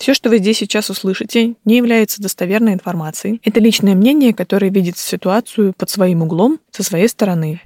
[0.00, 3.38] Все, что вы здесь сейчас услышите, не является достоверной информацией.
[3.44, 7.60] Это личное мнение, которое видит ситуацию под своим углом, со своей стороны.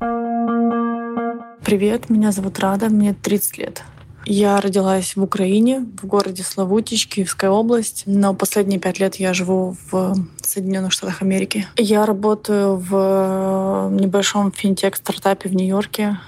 [1.65, 3.83] Привет, меня зовут Рада, мне 30 лет.
[4.27, 9.77] Я родилась в Украине, в городе Славутич, Киевская область, но последние пять лет я живу
[9.89, 11.69] в Соединенных Штатах Америки.
[11.77, 16.19] Я работаю в небольшом финтех-стартапе в Нью-Йорке,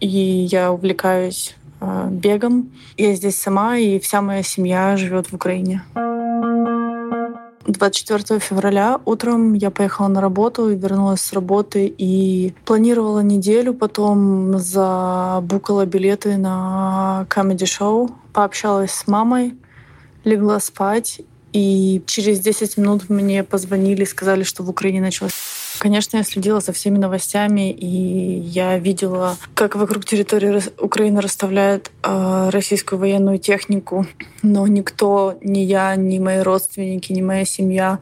[0.00, 1.56] и я увлекаюсь
[2.10, 2.70] бегом.
[2.96, 5.82] Я здесь сама, и вся моя семья живет в Украине.
[7.66, 14.58] 24 февраля утром я поехала на работу и вернулась с работы и планировала неделю, потом
[14.58, 19.54] забукала билеты на комедий-шоу, пообщалась с мамой,
[20.24, 21.20] легла спать,
[21.52, 25.32] и через 10 минут мне позвонили и сказали, что в Украине началось
[25.82, 32.50] Конечно, я следила за всеми новостями, и я видела, как вокруг территории Украины расставляют э,
[32.52, 34.06] российскую военную технику,
[34.42, 37.98] но никто, ни я, ни мои родственники, ни моя семья,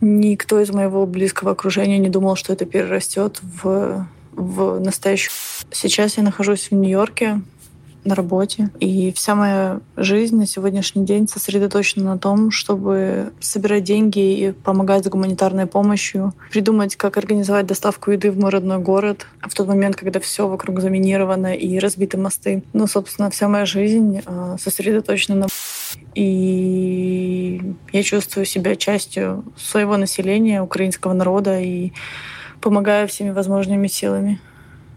[0.00, 5.30] никто из моего близкого окружения не думал, что это перерастет в, в настоящую.
[5.70, 7.42] Сейчас я нахожусь в Нью-Йорке,
[8.04, 8.70] на работе.
[8.80, 15.04] И вся моя жизнь на сегодняшний день сосредоточена на том, чтобы собирать деньги и помогать
[15.04, 19.96] с гуманитарной помощью, придумать, как организовать доставку еды в мой родной город в тот момент,
[19.96, 22.62] когда все вокруг заминировано и разбиты мосты.
[22.72, 25.46] Ну, собственно, вся моя жизнь а, сосредоточена на
[26.14, 27.60] и
[27.92, 31.92] я чувствую себя частью своего населения, украинского народа и
[32.60, 34.40] помогаю всеми возможными силами.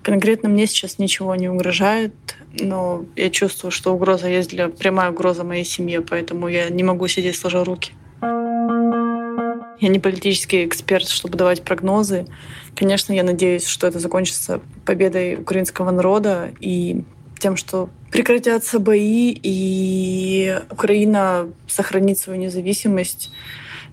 [0.08, 2.14] Конкретно мне сейчас ничего не угрожает,
[2.58, 7.10] но я чувствую, что угроза есть для прямая угроза моей семье, поэтому я не могу
[7.10, 7.92] сидеть сложа руки.
[8.22, 12.26] Я не политический эксперт, чтобы давать прогнозы.
[12.74, 17.04] Конечно, я надеюсь, что это закончится победой украинского народа и
[17.38, 23.30] тем, что прекратятся бои и Украина сохранит свою независимость.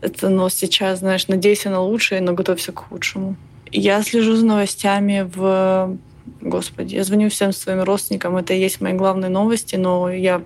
[0.00, 3.34] Это, но сейчас, знаешь, надейся на лучшее, но готовься к худшему.
[3.76, 5.98] Я слежу за новостями в
[6.40, 10.42] Господи, я звоню всем своим родственникам, это и есть мои главные новости, но я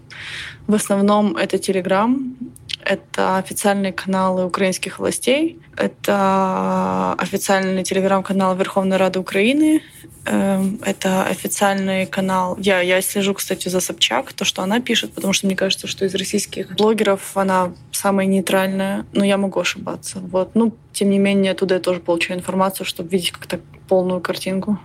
[0.67, 2.37] в основном это Телеграм,
[2.83, 9.83] это официальные каналы украинских властей, это официальный телеграм-канал Верховной Рады Украины,
[10.25, 12.57] это официальный канал.
[12.61, 16.05] Я, я слежу, кстати, за Собчак, то, что она пишет, потому что мне кажется, что
[16.05, 20.21] из российских блогеров она самая нейтральная, но я могу ошибаться.
[20.21, 20.55] Вот.
[20.55, 24.79] Ну, тем не менее, оттуда я тоже получаю информацию, чтобы видеть как-то полную картинку.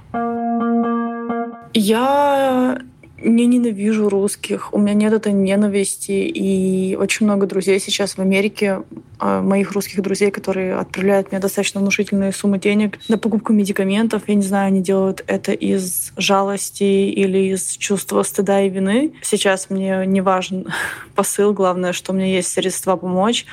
[1.74, 2.80] Я
[3.23, 8.84] не ненавижу русских, у меня нет этой ненависти, и очень много друзей сейчас в Америке,
[9.19, 14.23] а, моих русских друзей, которые отправляют мне достаточно внушительные суммы денег на покупку медикаментов.
[14.28, 19.13] Я не знаю, они делают это из жалости или из чувства стыда и вины.
[19.22, 20.67] Сейчас мне не важен
[21.16, 23.45] посыл, главное, что у меня есть средства помочь,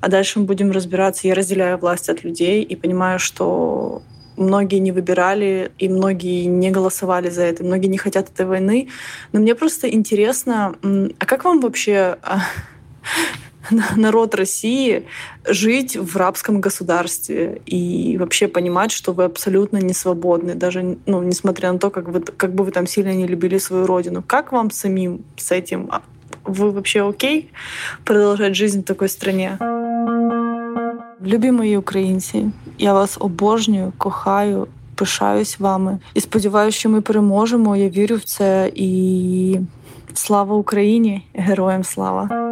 [0.00, 1.26] а дальше мы будем разбираться.
[1.26, 4.02] Я разделяю власть от людей и понимаю, что
[4.36, 8.88] многие не выбирали, и многие не голосовали за это, многие не хотят этой войны.
[9.32, 12.40] Но мне просто интересно, а как вам вообще а,
[13.96, 15.06] народ России
[15.44, 21.72] жить в рабском государстве и вообще понимать, что вы абсолютно не свободны, даже ну, несмотря
[21.72, 24.22] на то, как, вы, как бы вы там сильно не любили свою родину.
[24.26, 25.88] Как вам самим с этим?
[25.90, 26.02] А
[26.44, 27.50] вы вообще окей
[28.04, 29.56] продолжать жизнь в такой стране?
[31.26, 37.76] Любі мої українці, я вас обожнюю, кохаю, пишаюсь вами і сподіваюся, що ми переможемо.
[37.76, 39.60] Я вірю в це і
[40.14, 41.26] слава Україні!
[41.34, 42.45] Героям слава!